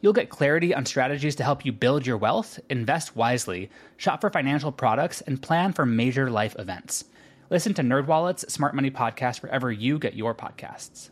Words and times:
You'll 0.00 0.12
get 0.12 0.28
clarity 0.28 0.74
on 0.74 0.86
strategies 0.86 1.36
to 1.36 1.44
help 1.44 1.64
you 1.64 1.72
build 1.72 2.06
your 2.06 2.18
wealth, 2.18 2.60
invest 2.68 3.16
wisely, 3.16 3.70
shop 3.96 4.20
for 4.20 4.30
financial 4.30 4.72
products, 4.72 5.20
and 5.22 5.40
plan 5.40 5.72
for 5.72 5.86
major 5.86 6.30
life 6.30 6.54
events. 6.58 7.04
Listen 7.50 7.74
to 7.74 7.82
NerdWallet's 7.82 8.52
Smart 8.52 8.74
Money 8.74 8.90
Podcast 8.90 9.42
wherever 9.42 9.70
you 9.70 9.98
get 9.98 10.14
your 10.14 10.34
podcasts. 10.34 11.10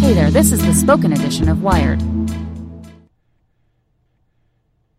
Hey 0.00 0.14
there, 0.14 0.30
this 0.30 0.52
is 0.52 0.64
the 0.64 0.74
spoken 0.74 1.12
edition 1.12 1.48
of 1.48 1.62
Wired. 1.62 2.02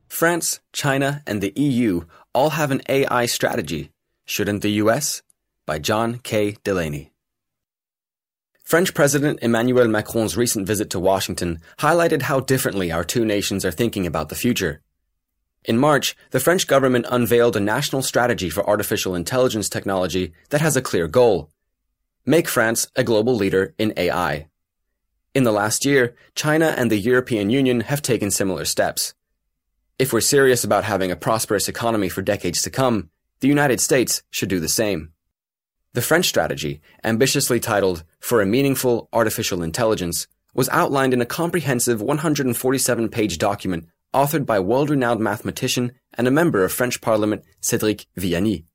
France, 0.08 0.60
China, 0.72 1.24
and 1.26 1.42
the 1.42 1.54
EU 1.56 2.02
all 2.34 2.52
have 2.52 2.72
an 2.72 2.82
AI 2.88 3.26
strategy. 3.26 3.90
Shouldn't 4.26 4.62
the 4.62 4.70
US? 4.84 5.22
By 5.66 5.80
John 5.80 6.20
K. 6.20 6.58
Delaney. 6.64 7.13
French 8.64 8.94
President 8.94 9.40
Emmanuel 9.42 9.88
Macron's 9.88 10.38
recent 10.38 10.66
visit 10.66 10.90
to 10.90 11.00
Washington 11.00 11.60
highlighted 11.80 12.24
how 12.24 12.40
differently 12.40 12.92
our 12.92 13.04
two 13.04 13.26
nations 13.26 13.64
are 13.64 13.72
thinking 13.72 14.08
about 14.08 14.30
the 14.30 14.36
future. 14.36 14.82
In 15.66 15.78
March, 15.78 16.16
the 16.32 16.40
French 16.40 16.66
government 16.66 17.06
unveiled 17.10 17.56
a 17.56 17.60
national 17.60 18.02
strategy 18.02 18.50
for 18.50 18.68
artificial 18.68 19.16
intelligence 19.16 19.70
technology 19.70 20.34
that 20.50 20.62
has 20.62 20.76
a 20.76 20.82
clear 20.82 21.08
goal 21.08 21.50
make 22.26 22.48
France 22.48 22.88
a 22.96 23.04
global 23.04 23.36
leader 23.36 23.74
in 23.78 23.94
AI. 23.98 24.48
In 25.34 25.44
the 25.44 25.52
last 25.52 25.86
year, 25.86 26.16
China 26.36 26.74
and 26.78 26.90
the 26.90 26.98
European 26.98 27.50
Union 27.50 27.82
have 27.82 28.02
taken 28.02 28.32
similar 28.32 28.66
steps. 28.66 29.14
If 30.00 30.14
we're 30.14 30.22
serious 30.22 30.64
about 30.64 30.86
having 30.86 31.12
a 31.12 31.18
prosperous 31.18 31.68
economy 31.68 32.08
for 32.08 32.22
decades 32.22 32.62
to 32.62 32.70
come, 32.70 33.10
the 33.42 33.48
United 33.48 33.82
States 33.82 34.24
should 34.30 34.50
do 34.50 34.60
the 34.60 34.70
same. 34.70 35.13
The 35.94 36.02
French 36.02 36.28
strategy, 36.28 36.82
ambitiously 37.04 37.60
titled 37.60 38.04
For 38.20 38.42
a 38.42 38.48
Meaningful 38.48 39.10
Artificial 39.14 39.62
Intelligence, 39.62 40.26
was 40.56 40.68
outlined 40.70 41.14
in 41.14 41.22
a 41.22 41.26
comprehensive 41.26 42.02
147 42.02 43.10
page 43.10 43.38
document 43.38 43.88
authored 44.12 44.46
by 44.48 44.60
world 44.60 44.90
renowned 44.90 45.20
mathematician 45.20 45.92
and 46.16 46.28
a 46.28 46.32
member 46.32 46.64
of 46.64 46.72
French 46.72 47.00
Parliament 47.00 47.44
Cédric 47.62 48.08
Villani. 48.16 48.66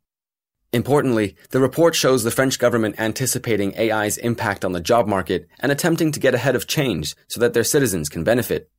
Importantly, 0.72 1.34
the 1.50 1.58
report 1.58 1.96
shows 1.96 2.22
the 2.22 2.30
French 2.30 2.56
government 2.56 3.00
anticipating 3.00 3.76
AI's 3.76 4.18
impact 4.18 4.64
on 4.64 4.70
the 4.70 4.80
job 4.80 5.08
market 5.08 5.48
and 5.58 5.72
attempting 5.72 6.12
to 6.12 6.20
get 6.20 6.34
ahead 6.34 6.54
of 6.54 6.68
change 6.68 7.16
so 7.26 7.40
that 7.40 7.52
their 7.52 7.64
citizens 7.64 8.08
can 8.08 8.22
benefit. 8.22 8.70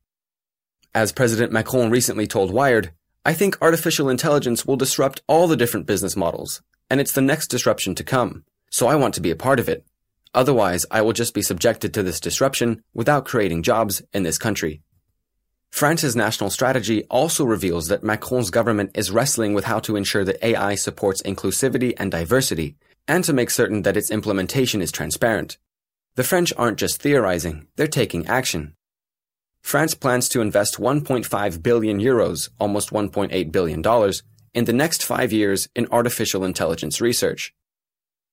As 0.94 1.12
President 1.12 1.52
Macron 1.52 1.90
recently 1.90 2.26
told 2.26 2.52
Wired, 2.52 2.92
I 3.22 3.34
think 3.34 3.58
artificial 3.60 4.08
intelligence 4.08 4.64
will 4.64 4.76
disrupt 4.76 5.20
all 5.26 5.46
the 5.46 5.56
different 5.56 5.86
business 5.86 6.16
models, 6.16 6.62
and 6.88 7.02
it's 7.02 7.12
the 7.12 7.20
next 7.20 7.48
disruption 7.48 7.94
to 7.96 8.04
come, 8.04 8.44
so 8.70 8.86
I 8.86 8.94
want 8.94 9.12
to 9.14 9.20
be 9.20 9.30
a 9.30 9.36
part 9.36 9.60
of 9.60 9.68
it. 9.68 9.84
Otherwise, 10.32 10.86
I 10.90 11.02
will 11.02 11.12
just 11.12 11.34
be 11.34 11.42
subjected 11.42 11.92
to 11.92 12.02
this 12.02 12.18
disruption 12.18 12.82
without 12.94 13.26
creating 13.26 13.62
jobs 13.62 14.00
in 14.14 14.22
this 14.22 14.38
country. 14.38 14.80
France's 15.70 16.16
national 16.16 16.48
strategy 16.48 17.04
also 17.10 17.44
reveals 17.44 17.88
that 17.88 18.02
Macron's 18.02 18.48
government 18.48 18.92
is 18.94 19.10
wrestling 19.10 19.52
with 19.52 19.66
how 19.66 19.80
to 19.80 19.96
ensure 19.96 20.24
that 20.24 20.42
AI 20.42 20.74
supports 20.74 21.22
inclusivity 21.22 21.92
and 21.98 22.10
diversity, 22.10 22.76
and 23.06 23.22
to 23.24 23.34
make 23.34 23.50
certain 23.50 23.82
that 23.82 23.98
its 23.98 24.10
implementation 24.10 24.80
is 24.80 24.90
transparent. 24.90 25.58
The 26.14 26.24
French 26.24 26.54
aren't 26.56 26.78
just 26.78 27.02
theorizing, 27.02 27.66
they're 27.76 27.86
taking 27.86 28.26
action. 28.26 28.76
France 29.62 29.94
plans 29.94 30.28
to 30.30 30.40
invest 30.40 30.78
1.5 30.78 31.62
billion 31.62 32.00
euros, 32.00 32.48
almost 32.58 32.90
$1.8 32.90 33.52
billion, 33.52 34.12
in 34.54 34.64
the 34.64 34.72
next 34.72 35.04
five 35.04 35.32
years 35.32 35.68
in 35.76 35.86
artificial 35.90 36.44
intelligence 36.44 37.00
research. 37.00 37.54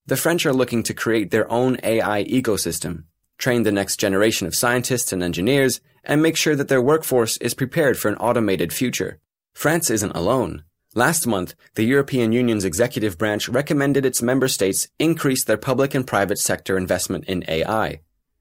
The 0.06 0.16
French 0.16 0.46
are 0.46 0.52
looking 0.52 0.82
to 0.84 0.94
create 0.94 1.30
their 1.30 1.50
own 1.50 1.78
AI 1.82 2.24
ecosystem, 2.24 3.04
train 3.36 3.62
the 3.62 3.72
next 3.72 4.00
generation 4.00 4.46
of 4.46 4.54
scientists 4.54 5.12
and 5.12 5.22
engineers, 5.22 5.80
and 6.02 6.22
make 6.22 6.36
sure 6.36 6.56
that 6.56 6.68
their 6.68 6.82
workforce 6.82 7.36
is 7.38 7.54
prepared 7.54 7.98
for 7.98 8.08
an 8.08 8.16
automated 8.16 8.72
future. 8.72 9.20
France 9.54 9.90
isn't 9.90 10.16
alone. 10.16 10.64
Last 10.94 11.26
month, 11.26 11.54
the 11.74 11.84
European 11.84 12.32
Union's 12.32 12.64
executive 12.64 13.18
branch 13.18 13.48
recommended 13.48 14.06
its 14.06 14.22
member 14.22 14.48
states 14.48 14.88
increase 14.98 15.44
their 15.44 15.58
public 15.58 15.94
and 15.94 16.06
private 16.06 16.38
sector 16.38 16.78
investment 16.78 17.26
in 17.26 17.44
AI. 17.46 18.00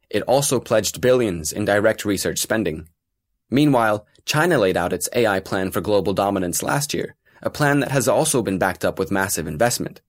It 0.10 0.24
also 0.24 0.60
pledged 0.60 1.02
billions 1.02 1.52
in 1.52 1.66
direct 1.66 2.06
research 2.06 2.40
spending. 2.40 2.88
Meanwhile, 3.50 4.06
China 4.26 4.58
laid 4.58 4.78
out 4.78 4.94
its 4.94 5.10
AI 5.14 5.40
plan 5.40 5.72
for 5.72 5.82
global 5.82 6.14
dominance 6.14 6.64
last 6.64 6.94
year, 6.94 7.16
a 7.42 7.50
plan 7.50 7.80
that 7.80 7.92
has 7.92 8.08
also 8.08 8.42
been 8.42 8.58
backed 8.58 8.84
up 8.84 9.00
with 9.00 9.12
massive 9.12 9.48
investment. 9.48 10.02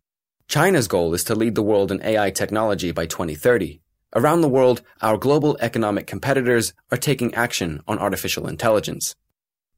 China's 0.48 0.88
goal 0.88 1.14
is 1.14 1.24
to 1.24 1.34
lead 1.34 1.54
the 1.54 1.62
world 1.62 1.92
in 1.92 2.02
AI 2.02 2.30
technology 2.30 2.90
by 2.90 3.06
2030. 3.06 3.80
Around 4.14 4.40
the 4.40 4.48
world, 4.48 4.82
our 5.02 5.18
global 5.18 5.58
economic 5.60 6.06
competitors 6.06 6.72
are 6.90 6.96
taking 6.96 7.34
action 7.34 7.82
on 7.86 7.98
artificial 7.98 8.48
intelligence. 8.48 9.14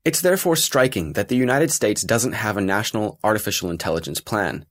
It's 0.04 0.20
therefore 0.20 0.56
striking 0.56 1.14
that 1.14 1.28
the 1.28 1.36
United 1.36 1.70
States 1.72 2.02
doesn't 2.02 2.32
have 2.32 2.56
a 2.56 2.62
national 2.62 3.18
artificial 3.24 3.70
intelligence 3.70 4.20
plan. 4.20 4.64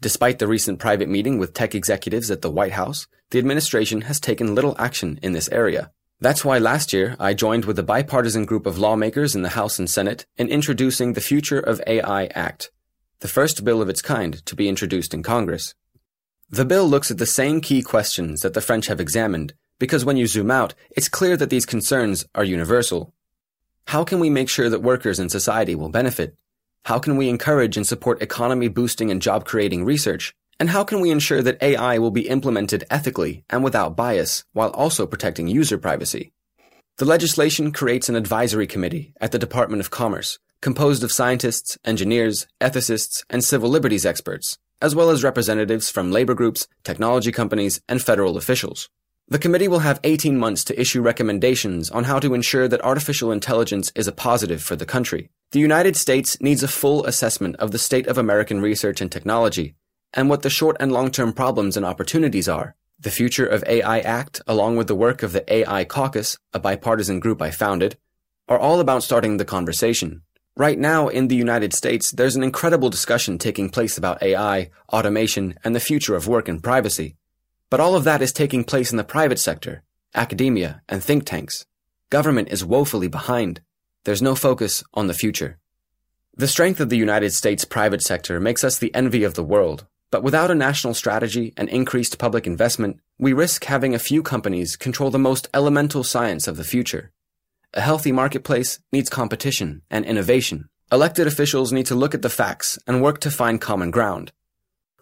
Despite 0.00 0.38
the 0.38 0.46
recent 0.46 0.78
private 0.78 1.08
meeting 1.08 1.38
with 1.38 1.54
tech 1.54 1.74
executives 1.74 2.30
at 2.30 2.40
the 2.40 2.50
White 2.50 2.72
House, 2.72 3.08
the 3.30 3.40
administration 3.40 4.02
has 4.02 4.20
taken 4.20 4.54
little 4.54 4.76
action 4.78 5.18
in 5.24 5.32
this 5.32 5.48
area. 5.48 5.90
That's 6.20 6.44
why 6.44 6.58
last 6.58 6.92
year 6.92 7.16
I 7.18 7.34
joined 7.34 7.64
with 7.64 7.80
a 7.80 7.82
bipartisan 7.82 8.44
group 8.44 8.64
of 8.64 8.78
lawmakers 8.78 9.34
in 9.34 9.42
the 9.42 9.50
House 9.50 9.76
and 9.76 9.90
Senate 9.90 10.24
in 10.36 10.48
introducing 10.48 11.12
the 11.12 11.20
Future 11.20 11.58
of 11.58 11.82
AI 11.86 12.26
Act, 12.26 12.70
the 13.18 13.26
first 13.26 13.64
bill 13.64 13.82
of 13.82 13.88
its 13.88 14.00
kind 14.00 14.34
to 14.46 14.54
be 14.54 14.68
introduced 14.68 15.14
in 15.14 15.24
Congress. 15.24 15.74
The 16.48 16.64
bill 16.64 16.88
looks 16.88 17.10
at 17.10 17.18
the 17.18 17.26
same 17.26 17.60
key 17.60 17.82
questions 17.82 18.42
that 18.42 18.54
the 18.54 18.60
French 18.60 18.86
have 18.86 19.00
examined, 19.00 19.54
because 19.80 20.04
when 20.04 20.16
you 20.16 20.28
zoom 20.28 20.50
out, 20.50 20.74
it's 20.90 21.08
clear 21.08 21.36
that 21.36 21.50
these 21.50 21.66
concerns 21.66 22.24
are 22.36 22.44
universal. 22.44 23.12
How 23.88 24.04
can 24.04 24.20
we 24.20 24.30
make 24.30 24.48
sure 24.48 24.70
that 24.70 24.80
workers 24.80 25.18
in 25.18 25.28
society 25.28 25.74
will 25.74 25.88
benefit? 25.88 26.36
How 26.84 26.98
can 26.98 27.16
we 27.16 27.28
encourage 27.28 27.76
and 27.76 27.86
support 27.86 28.22
economy 28.22 28.68
boosting 28.68 29.10
and 29.10 29.20
job 29.20 29.44
creating 29.44 29.84
research? 29.84 30.34
And 30.60 30.70
how 30.70 30.84
can 30.84 31.00
we 31.00 31.10
ensure 31.10 31.42
that 31.42 31.62
AI 31.62 31.98
will 31.98 32.10
be 32.10 32.28
implemented 32.28 32.84
ethically 32.90 33.44
and 33.50 33.62
without 33.62 33.96
bias 33.96 34.44
while 34.52 34.70
also 34.70 35.06
protecting 35.06 35.48
user 35.48 35.78
privacy? 35.78 36.32
The 36.96 37.04
legislation 37.04 37.72
creates 37.72 38.08
an 38.08 38.16
advisory 38.16 38.66
committee 38.66 39.12
at 39.20 39.32
the 39.32 39.38
Department 39.38 39.80
of 39.80 39.90
Commerce 39.90 40.38
composed 40.60 41.04
of 41.04 41.12
scientists, 41.12 41.78
engineers, 41.84 42.46
ethicists, 42.60 43.22
and 43.30 43.44
civil 43.44 43.70
liberties 43.70 44.04
experts, 44.04 44.58
as 44.82 44.94
well 44.94 45.10
as 45.10 45.22
representatives 45.24 45.90
from 45.90 46.10
labor 46.10 46.34
groups, 46.34 46.66
technology 46.82 47.30
companies, 47.30 47.80
and 47.88 48.02
federal 48.02 48.36
officials. 48.36 48.88
The 49.30 49.38
committee 49.38 49.68
will 49.68 49.80
have 49.80 50.00
18 50.04 50.38
months 50.38 50.64
to 50.64 50.80
issue 50.80 51.02
recommendations 51.02 51.90
on 51.90 52.04
how 52.04 52.18
to 52.18 52.32
ensure 52.32 52.66
that 52.66 52.82
artificial 52.82 53.30
intelligence 53.30 53.92
is 53.94 54.08
a 54.08 54.12
positive 54.12 54.62
for 54.62 54.74
the 54.74 54.86
country. 54.86 55.28
The 55.50 55.60
United 55.60 55.96
States 55.96 56.40
needs 56.40 56.62
a 56.62 56.68
full 56.68 57.04
assessment 57.04 57.56
of 57.56 57.70
the 57.70 57.78
state 57.78 58.06
of 58.06 58.16
American 58.16 58.62
research 58.62 59.02
and 59.02 59.12
technology 59.12 59.74
and 60.14 60.30
what 60.30 60.40
the 60.40 60.48
short 60.48 60.78
and 60.80 60.92
long 60.92 61.10
term 61.10 61.34
problems 61.34 61.76
and 61.76 61.84
opportunities 61.84 62.48
are. 62.48 62.74
The 62.98 63.10
Future 63.10 63.44
of 63.44 63.62
AI 63.66 64.00
Act, 64.00 64.40
along 64.46 64.76
with 64.76 64.86
the 64.86 64.94
work 64.94 65.22
of 65.22 65.32
the 65.32 65.44
AI 65.52 65.84
Caucus, 65.84 66.38
a 66.54 66.58
bipartisan 66.58 67.20
group 67.20 67.42
I 67.42 67.50
founded, 67.50 67.98
are 68.48 68.58
all 68.58 68.80
about 68.80 69.02
starting 69.02 69.36
the 69.36 69.44
conversation. 69.44 70.22
Right 70.56 70.78
now 70.78 71.08
in 71.08 71.28
the 71.28 71.36
United 71.36 71.74
States, 71.74 72.10
there's 72.10 72.34
an 72.34 72.42
incredible 72.42 72.88
discussion 72.88 73.36
taking 73.36 73.68
place 73.68 73.98
about 73.98 74.22
AI, 74.22 74.70
automation, 74.90 75.54
and 75.62 75.76
the 75.76 75.80
future 75.80 76.16
of 76.16 76.26
work 76.26 76.48
and 76.48 76.62
privacy. 76.62 77.16
But 77.70 77.80
all 77.80 77.94
of 77.94 78.04
that 78.04 78.22
is 78.22 78.32
taking 78.32 78.64
place 78.64 78.90
in 78.90 78.96
the 78.96 79.04
private 79.04 79.38
sector, 79.38 79.82
academia, 80.14 80.82
and 80.88 81.02
think 81.02 81.24
tanks. 81.24 81.66
Government 82.10 82.48
is 82.48 82.64
woefully 82.64 83.08
behind. 83.08 83.60
there's 84.04 84.22
no 84.22 84.34
focus 84.34 84.82
on 84.94 85.06
the 85.06 85.14
future. 85.14 85.58
The 86.34 86.48
strength 86.48 86.80
of 86.80 86.88
the 86.88 86.96
United 86.96 87.32
States 87.32 87.66
private 87.66 88.00
sector 88.00 88.40
makes 88.40 88.64
us 88.64 88.78
the 88.78 88.94
envy 88.94 89.22
of 89.24 89.34
the 89.34 89.44
world, 89.44 89.86
but 90.10 90.22
without 90.22 90.50
a 90.50 90.54
national 90.54 90.94
strategy 90.94 91.52
and 91.58 91.68
increased 91.68 92.16
public 92.16 92.46
investment, 92.46 93.00
we 93.18 93.34
risk 93.34 93.64
having 93.64 93.94
a 93.94 93.98
few 93.98 94.22
companies 94.22 94.76
control 94.76 95.10
the 95.10 95.18
most 95.18 95.48
elemental 95.52 96.04
science 96.04 96.48
of 96.48 96.56
the 96.56 96.64
future. 96.64 97.10
A 97.74 97.82
healthy 97.82 98.12
marketplace 98.12 98.78
needs 98.92 99.10
competition 99.10 99.82
and 99.90 100.06
innovation. 100.06 100.70
Elected 100.90 101.26
officials 101.26 101.70
need 101.70 101.86
to 101.86 101.94
look 101.94 102.14
at 102.14 102.22
the 102.22 102.30
facts 102.30 102.78
and 102.86 103.02
work 103.02 103.20
to 103.20 103.30
find 103.30 103.60
common 103.60 103.90
ground. 103.90 104.32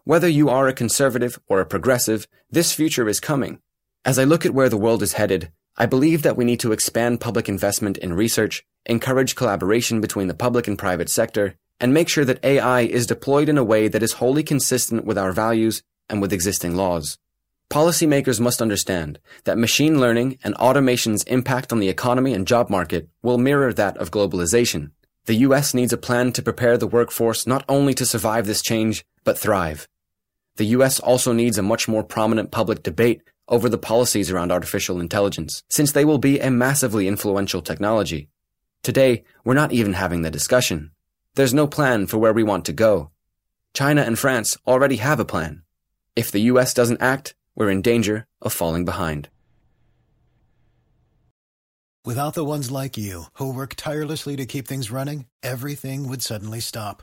Whether 0.06 0.29
you 0.29 0.49
are 0.49 0.69
a 0.69 0.73
conservative 0.73 1.37
or 1.49 1.58
a 1.58 1.67
progressive, 1.67 2.29
this 2.49 2.73
future 2.73 3.08
is 3.08 3.19
coming. 3.19 3.58
As 4.05 4.20
I 4.20 4.23
look 4.23 4.47
at 4.47 4.55
where 4.55 4.69
the 4.69 4.76
world 4.76 5.03
is 5.03 5.14
headed, 5.14 5.50
I 5.76 5.87
believe 5.87 6.23
that 6.23 6.37
we 6.37 6.44
need 6.44 6.61
to 6.61 6.70
expand 6.70 7.20
public 7.20 7.49
investment 7.49 7.99
in 7.99 8.12
research, 8.12 8.64
encourage 8.85 9.35
collaboration 9.35 10.00
between 10.00 10.29
the 10.29 10.32
public 10.32 10.69
and 10.69 10.79
private 10.79 11.08
sector, 11.08 11.56
and 11.81 11.93
make 11.93 12.08
sure 12.08 12.25
that 12.25 12.38
AI 12.44 12.82
is 12.82 13.08
deployed 13.08 13.49
in 13.49 13.58
a 13.58 13.64
way 13.64 13.88
that 13.88 14.00
is 14.05 14.12
wholly 14.12 14.44
consistent 14.44 15.05
with 15.05 15.19
our 15.19 15.32
values 15.32 15.82
and 16.08 16.23
with 16.23 16.32
existing 16.32 16.76
laws. 16.76 17.19
Policymakers 17.69 18.38
must 18.38 18.62
understand 18.62 19.19
that 19.43 19.58
machine 19.58 19.99
learning 20.00 20.38
and 20.44 20.55
automation's 20.55 21.25
impact 21.25 21.73
on 21.73 21.81
the 21.81 21.88
economy 21.88 22.32
and 22.32 22.47
job 22.47 22.70
market 22.70 23.08
will 23.23 23.38
mirror 23.38 23.73
that 23.73 23.97
of 23.97 24.12
globalization. 24.12 24.93
The 25.25 25.43
US 25.47 25.75
needs 25.75 25.93
a 25.93 25.99
plan 25.99 26.31
to 26.35 26.43
prepare 26.43 26.79
the 26.79 26.87
workforce 26.87 27.44
not 27.44 27.64
only 27.69 27.93
to 27.94 28.06
survive 28.06 28.47
this 28.47 28.62
change, 28.62 29.05
but 29.25 29.37
thrive. 29.37 29.88
The 30.56 30.67
US 30.76 30.99
also 31.00 31.32
needs 31.32 31.58
a 31.58 31.62
much 31.62 31.87
more 31.87 32.03
prominent 32.03 32.50
public 32.50 32.82
debate 32.82 33.23
over 33.49 33.69
the 33.69 33.79
policies 33.79 34.31
around 34.31 34.50
artificial 34.50 35.00
intelligence, 35.00 35.62
since 35.69 35.93
they 35.93 36.05
will 36.05 36.19
be 36.19 36.41
a 36.41 36.50
massively 36.50 37.06
influential 37.06 37.62
technology. 37.62 38.29
Today, 38.82 39.25
we're 39.44 39.55
not 39.55 39.73
even 39.73 39.93
having 39.93 40.23
the 40.23 40.31
discussion. 40.31 40.91
There's 41.35 41.55
no 41.55 41.67
plan 41.67 42.06
for 42.06 42.19
where 42.19 42.32
we 42.32 42.43
want 42.43 42.64
to 42.67 42.73
go. 42.73 43.11
China 43.75 44.03
and 44.03 44.19
France 44.19 44.56
already 44.67 44.97
have 44.97 45.20
a 45.20 45.25
plan. 45.25 45.62
If 46.17 46.32
the 46.32 46.49
US 46.53 46.73
doesn't 46.73 47.03
act, 47.03 47.35
we're 47.55 47.70
in 47.70 47.82
danger 47.82 48.26
of 48.41 48.53
falling 48.53 48.85
behind. 48.85 49.29
Without 52.05 52.35
the 52.35 52.44
ones 52.44 52.70
like 52.70 52.97
you, 52.97 53.25
who 53.35 53.53
work 53.53 53.75
tirelessly 53.76 54.37
to 54.37 54.47
keep 54.47 54.67
things 54.67 54.91
running, 54.91 55.26
everything 55.43 56.08
would 56.08 56.23
suddenly 56.23 56.61
stop. 56.61 57.03